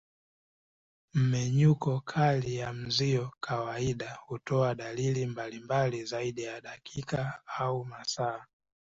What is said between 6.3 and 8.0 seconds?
ya dakika au